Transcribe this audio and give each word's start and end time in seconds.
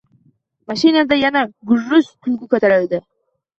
Mashinada 0.71 1.19
yana 1.25 1.45
gurros 1.71 2.11
kulgu 2.25 2.53
ko’tarildi. 2.57 3.05